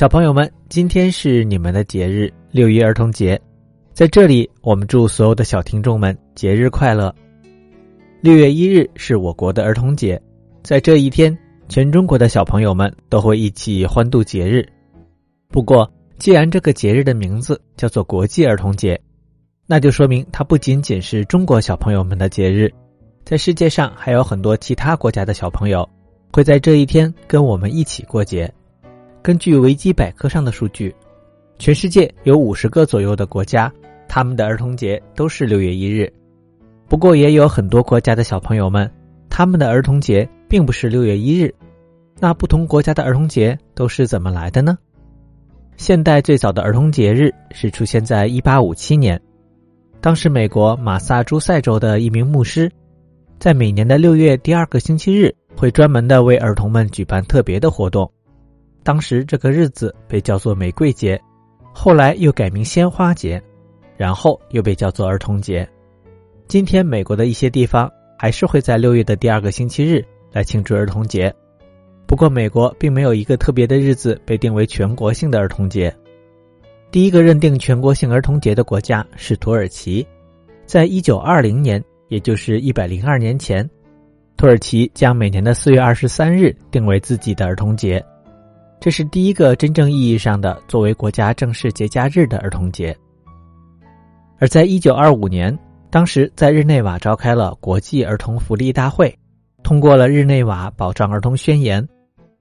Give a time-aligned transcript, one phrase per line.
[0.00, 3.38] 小朋友们，今天是你们的节日——六一儿童节，
[3.92, 7.14] 在这里，我们祝所有的小听众们节日快乐。
[8.22, 10.18] 六月一日是我国的儿童节，
[10.62, 11.36] 在这一天，
[11.68, 14.66] 全中国的小朋友们都会一起欢度节日。
[15.50, 15.86] 不过，
[16.16, 18.98] 既然这个节日的名字叫做国际儿童节，
[19.66, 22.72] 那就说明它不仅仅是中国小朋友们的节日，
[23.22, 25.86] 在世界上还有很多其他国家的小朋友
[26.32, 28.50] 会在这一天跟我们一起过节。
[29.22, 30.94] 根据维基百科上的数据，
[31.58, 33.72] 全世界有五十个左右的国家，
[34.08, 36.10] 他们的儿童节都是六月一日。
[36.88, 38.90] 不过，也有很多国家的小朋友们，
[39.28, 41.54] 他们的儿童节并不是六月一日。
[42.18, 44.76] 那不同国家的儿童节都是怎么来的呢？
[45.76, 49.20] 现代最早的儿童节日是出现在一八五七年，
[50.00, 52.70] 当时美国马萨诸塞州的一名牧师，
[53.38, 58.10] 在每年的六月第二个星期日，会专门的为儿童们举办特别的活动。
[58.82, 61.20] 当时这个日子被叫做玫瑰节，
[61.72, 63.40] 后来又改名鲜花节，
[63.96, 65.68] 然后又被叫做儿童节。
[66.48, 71.32] 今天美国的一些地方还是会在六月的第二个星期日来庆祝儿童节，
[72.06, 75.94] 不过美国并没有一个特别的日子被定为全国性的儿童节。
[76.90, 80.04] 第一个认定全国性儿童节的国家是土耳其，
[80.66, 83.68] 在一九二零年，也就是一百零二年前，
[84.36, 88.04] 土耳其将每年的四月二十三日定为自己的儿童节。
[88.80, 92.96] 这是第一个真正意义上的作为国家正式节假日的儿童节。
[94.38, 95.56] 而在一九二五年，
[95.90, 99.14] 当时在日内瓦召开了国际儿童福利大会，
[99.62, 101.82] 通过了《日内瓦保障儿童宣言》。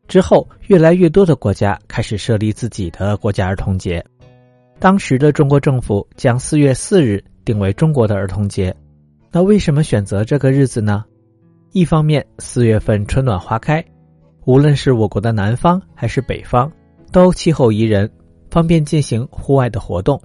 [0.08, 4.04] 之后，越来越多的国家开始设立自己的国家儿童节。
[4.80, 8.74] 当时的中国政府将四月四日定为中国的儿童节。
[9.30, 11.04] 那为什么选择这个日子呢？
[11.74, 13.84] 一方面，四月份春暖花开。
[14.50, 16.72] 无论是我国的南方还是北方，
[17.12, 18.10] 都气候宜人，
[18.50, 20.20] 方便进行户外的活动。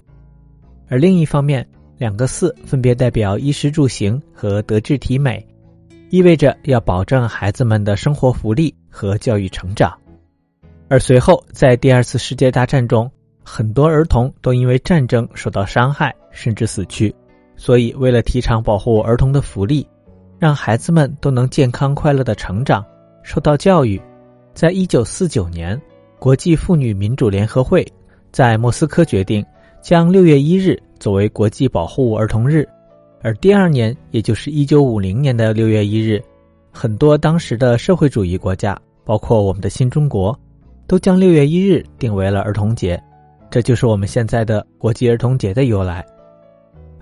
[0.89, 1.63] 而另一方面，
[1.99, 5.47] 两个“四”分别代表衣食住行和德智体美，
[6.09, 9.95] 意味着要保证孩子们的生活福利和教育成长。
[10.87, 13.07] 而随后在第二次世界大战中，
[13.43, 17.13] 很多儿童都因为战争受到伤害，甚至死去。
[17.55, 19.87] 所以，为了提倡保护儿童的福利，
[20.39, 22.83] 让孩子们都能健康快乐的成长，
[23.21, 24.01] 受到教育。
[24.55, 25.79] 在一九四九年，
[26.17, 27.85] 国际妇女民主联合会
[28.31, 29.45] 在莫斯科决定
[29.81, 32.65] 将六月一日作为国际保护儿童日，
[33.21, 36.23] 而第二年，也就是一九五零年的六月一日，
[36.71, 40.33] 很多当时的社会主义国家，包括我们的新中国，
[40.87, 42.97] 都将六月一日定为了儿童节，
[43.49, 46.03] 这就是我们现在的国际儿童节的由来。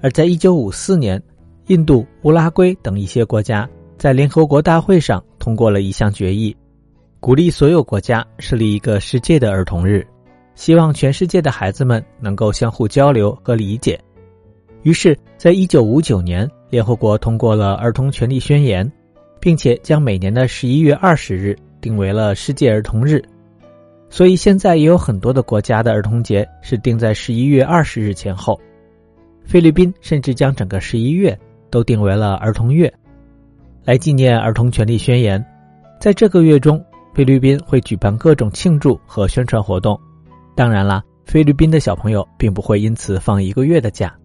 [0.02, 1.22] 而在一九五四年，
[1.68, 6.56] 印度、乌拉圭等一些国家在联合国大会上通过了一项决议。
[7.24, 10.06] 鼓励所有国家设立一个世界的儿童日，
[10.56, 13.98] 希望全世界的孩子们能够相互交流和理解。
[14.82, 18.86] 于是，在一九五九年，联合国通过了《儿童权利宣言》，
[19.40, 23.24] 并且将每年的十一月二十日定为了世界儿童日。
[24.10, 28.60] 所以，现在也有很多的国家的儿童节是定在十一月二十日前后。
[29.46, 32.94] 菲律宾甚至将整个十一月都定为了儿童月，
[33.86, 35.40] 来纪念《儿童权利宣言》。
[36.02, 36.84] 在这个月中。
[37.14, 40.00] 菲律宾会举办各种庆祝和宣传活动，
[40.56, 44.16] 当然啦，菲律宾的小朋友并不会因此放一个月的假。